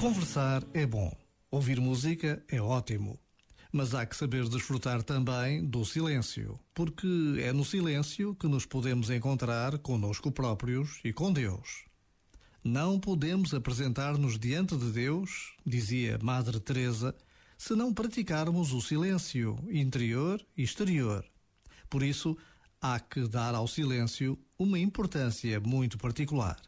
Conversar 0.00 0.62
é 0.74 0.84
bom. 0.84 1.10
Ouvir 1.50 1.80
música 1.80 2.44
é 2.48 2.60
ótimo. 2.60 3.18
Mas 3.72 3.94
há 3.94 4.04
que 4.04 4.16
saber 4.16 4.48
desfrutar 4.48 5.02
também 5.02 5.64
do 5.64 5.84
silêncio, 5.84 6.60
porque 6.74 7.06
é 7.40 7.52
no 7.52 7.64
silêncio 7.64 8.34
que 8.34 8.46
nos 8.46 8.66
podemos 8.66 9.10
encontrar 9.10 9.78
conosco 9.78 10.30
próprios 10.30 11.00
e 11.02 11.12
com 11.12 11.32
Deus. 11.32 11.84
Não 12.62 13.00
podemos 13.00 13.52
apresentar-nos 13.52 14.38
diante 14.38 14.76
de 14.76 14.90
Deus, 14.90 15.54
dizia 15.66 16.18
Madre 16.22 16.60
Teresa, 16.60 17.14
se 17.56 17.74
não 17.74 17.92
praticarmos 17.92 18.72
o 18.72 18.80
silêncio 18.80 19.58
interior 19.70 20.44
e 20.56 20.62
exterior. 20.62 21.24
Por 21.90 22.02
isso, 22.02 22.36
há 22.84 23.00
que 23.00 23.26
dar 23.26 23.54
ao 23.54 23.66
silêncio 23.66 24.38
uma 24.58 24.78
importância 24.78 25.58
muito 25.58 25.96
particular. 25.96 26.60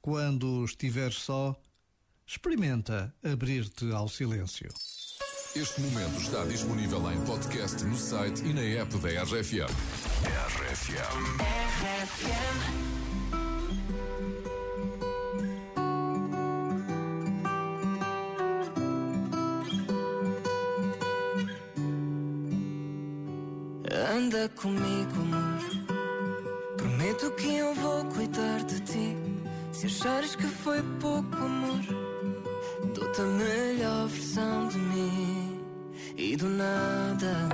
Quando 0.00 0.64
estiveres 0.64 1.16
só, 1.16 1.54
experimenta 2.26 3.14
abrir-te 3.22 3.92
ao 3.92 4.08
silêncio. 4.08 4.70
Este 5.54 5.82
momento 5.82 6.18
está 6.18 6.46
disponível 6.46 7.12
em 7.12 7.22
podcast 7.26 7.84
no 7.84 7.96
site 7.96 8.42
e 8.42 8.54
na 8.54 8.62
app 8.62 8.96
da 8.98 9.22
RFM. 9.22 9.68
RFM. 10.64 11.46
Anda 23.92 24.48
comigo, 24.56 25.12
amor. 25.20 25.96
Prometo 26.76 27.30
que 27.32 27.56
eu 27.56 27.72
vou 27.74 28.04
cuidar 28.06 28.64
de 28.64 28.80
ti. 28.80 29.16
Se 29.72 29.86
achares 29.86 30.34
que 30.34 30.46
foi 30.46 30.82
pouco 31.00 31.36
amor, 31.36 31.80
dou-te 32.94 33.20
a 33.20 33.24
melhor 33.24 34.08
versão 34.08 34.68
de 34.68 34.78
mim. 34.78 35.60
E 36.16 36.36
do 36.36 36.48
nada, 36.48 37.48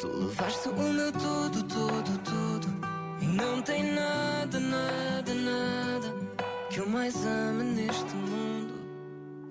tu 0.00 0.08
levaste 0.08 0.68
o 0.68 0.74
meu 0.74 1.12
tudo, 1.12 1.62
tudo, 1.62 2.18
tudo. 2.18 2.68
E 3.22 3.26
não 3.26 3.62
tem 3.62 3.94
nada, 3.94 4.60
nada, 4.60 5.34
nada 5.34 6.14
que 6.68 6.80
eu 6.80 6.88
mais 6.88 7.14
ame 7.24 7.64
neste 7.64 8.14
mundo 8.14 8.53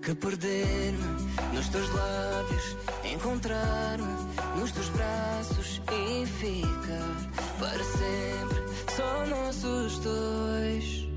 que 0.03 0.13
perder-me 0.15 1.53
nos 1.53 1.69
teus 1.69 1.89
lábios, 1.93 2.77
encontrar-me 3.05 4.59
nos 4.59 4.71
teus 4.71 4.89
braços 4.89 5.81
e 5.91 6.25
ficar 6.25 7.31
para 7.57 7.83
sempre 7.83 8.63
só 8.93 9.25
nós 9.27 9.63
os 9.63 9.99
dois. 9.99 11.07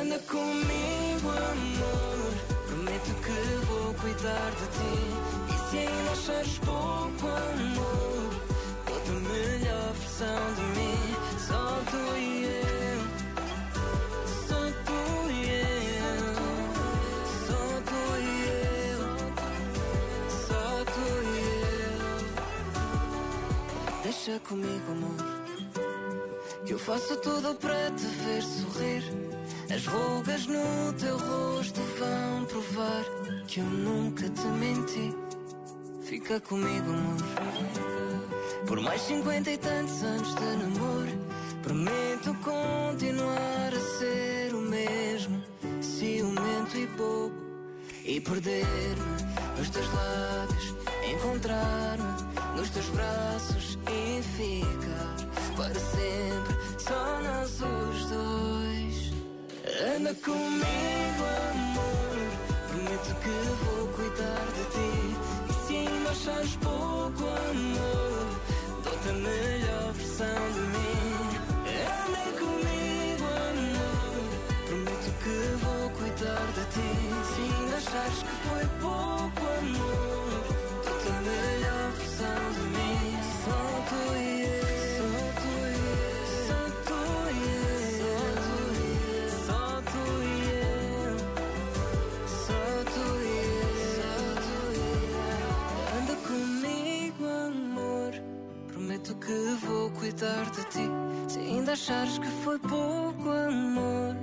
Anda 0.00 0.18
comigo, 0.18 1.30
amor. 1.30 2.32
Prometo 2.66 3.14
que 3.22 3.66
vou 3.66 3.94
cuidar 3.94 4.50
de 4.50 4.66
ti. 4.66 4.94
E 5.48 5.70
se 5.70 5.78
ainda 5.78 6.10
achares 6.10 6.58
pouco 6.58 7.26
amor, 7.28 8.11
Deixa 24.24 24.38
comigo, 24.38 24.92
amor. 24.92 25.16
Que 26.64 26.74
eu 26.74 26.78
faço 26.78 27.16
tudo 27.16 27.56
para 27.56 27.90
te 27.90 28.06
ver 28.06 28.40
sorrir. 28.40 29.02
As 29.68 29.84
rugas 29.84 30.46
no 30.46 30.92
teu 30.92 31.18
rosto 31.18 31.80
vão 31.98 32.44
provar 32.44 33.04
que 33.48 33.58
eu 33.58 33.64
nunca 33.64 34.30
te 34.30 34.46
menti. 34.46 35.12
Fica 36.02 36.40
comigo, 36.40 36.92
amor. 36.92 37.16
Por 38.64 38.80
mais 38.80 39.00
cinquenta 39.00 39.50
e 39.50 39.58
tantos 39.58 40.00
anos 40.04 40.34
de 40.36 40.56
namoro, 40.56 41.18
prometo 41.64 42.32
continuar 42.44 43.74
a 43.74 43.98
ser 43.98 44.54
o 44.54 44.60
mesmo, 44.60 45.42
ciumento 45.80 46.76
e 46.76 46.86
bobo. 46.86 47.41
E 48.04 48.20
perder-me 48.20 49.56
nos 49.56 49.70
teus 49.70 49.86
lábios, 49.94 50.74
encontrar-me 51.08 52.56
nos 52.56 52.68
teus 52.70 52.88
braços 52.88 53.78
e 53.88 54.22
ficar 54.22 55.22
para 55.56 55.78
sempre 55.78 56.56
só 56.78 57.20
nós 57.22 57.60
os 57.60 58.06
dois. 58.06 59.12
Anda 59.96 60.14
comigo, 60.14 61.22
amor. 61.50 62.02
Prometo 62.68 63.14
que 63.22 63.64
vou 63.64 63.88
cuidar 63.88 64.46
de 64.56 64.64
ti. 64.72 64.92
E 65.48 65.66
se 65.66 65.76
ainda 65.76 66.58
pouco 66.60 67.24
amor, 67.24 68.40
dou-te 68.82 69.08
a 69.08 69.12
melhor 69.12 69.92
versão 69.92 70.52
de 70.54 70.60
mim. 70.60 71.14
Anda 71.70 72.22
comigo, 72.36 73.24
amor. 73.52 74.24
Prometo 74.66 75.10
que 75.22 75.64
vou 75.64 75.90
cuidar 75.90 76.46
de 76.52 76.64
ti. 76.74 77.61
Achares 77.84 78.22
que 78.22 78.34
foi 78.48 78.64
pouco 78.80 79.42
amor, 79.58 80.44
dou-te 80.84 81.08
a 81.08 81.20
melhor 81.20 81.90
versão 81.98 82.42
de 82.54 82.62
mim. 82.76 83.02
Só 83.44 83.58
tu 83.88 84.16
e 84.16 84.42
eu. 84.42 84.52
Que 99.20 99.66
vou 99.66 99.90
cuidar 99.90 100.50
de 100.50 100.64
ti. 100.64 100.90
Se 101.28 101.38
ainda 101.38 101.72
achares 101.72 102.18
que 102.18 102.26
foi 102.42 102.58
pouco 102.58 103.28
amor, 103.28 104.16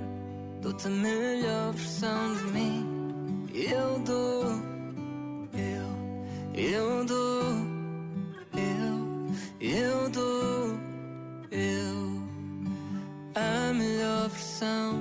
dou-te 0.60 0.88
a 0.88 0.90
melhor 0.90 1.72
versão 1.72 2.19
versão 14.60 14.98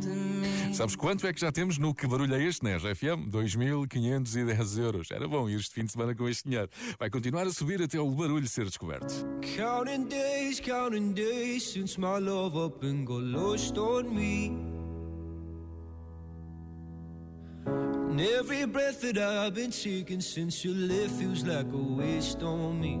de 0.00 0.08
mim. 0.08 0.74
Sabes 0.74 0.94
quanto 0.94 1.26
é 1.26 1.32
que 1.32 1.40
já 1.40 1.50
temos 1.50 1.78
no 1.78 1.94
Que 1.94 2.06
Barulho 2.06 2.34
é 2.34 2.42
Este, 2.42 2.64
né? 2.64 2.76
RFM? 2.76 3.28
2.510 3.30 4.78
euros. 4.78 5.10
Era 5.10 5.26
bom 5.26 5.48
ir 5.48 5.58
este 5.58 5.74
fim 5.74 5.84
de 5.84 5.92
semana 5.92 6.14
com 6.14 6.28
este 6.28 6.44
dinheiro. 6.44 6.68
Vai 6.98 7.10
continuar 7.10 7.46
a 7.46 7.52
subir 7.52 7.82
até 7.82 7.98
o 7.98 8.10
barulho 8.10 8.46
ser 8.46 8.64
descoberto. 8.64 9.26
Counting 9.56 10.04
days, 10.04 10.60
counting 10.60 11.12
days 11.12 11.64
since 11.64 11.98
my 11.98 12.18
love 12.18 12.56
up 12.56 12.84
and 12.84 13.04
got 13.04 13.22
lost 13.22 13.76
on 13.78 14.14
me. 14.14 14.52
And 17.66 18.20
every 18.20 18.66
breath 18.66 19.00
that 19.00 19.18
I've 19.18 19.54
been 19.54 19.70
taking 19.70 20.20
since 20.20 20.64
you 20.64 20.72
left 20.74 21.14
feels 21.18 21.42
like 21.42 21.66
a 21.72 21.76
waste 21.76 22.42
on 22.42 22.80
me. 22.80 23.00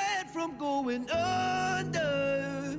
from 0.31 0.57
going 0.57 1.09
under. 1.11 2.77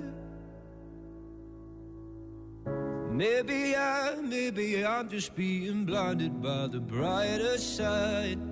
Maybe 3.10 3.76
I, 3.76 4.16
maybe 4.20 4.84
I'm 4.84 5.08
just 5.08 5.34
being 5.36 5.84
blinded 5.84 6.42
by 6.42 6.68
the 6.68 6.80
brighter 6.80 7.58
side. 7.58 8.51